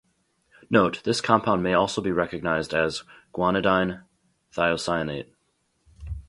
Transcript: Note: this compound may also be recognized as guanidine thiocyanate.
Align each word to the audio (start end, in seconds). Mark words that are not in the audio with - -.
Note: 0.71 0.99
this 1.03 1.21
compound 1.21 1.61
may 1.61 1.75
also 1.75 2.01
be 2.01 2.11
recognized 2.11 2.73
as 2.73 3.03
guanidine 3.35 4.01
thiocyanate. 4.51 5.27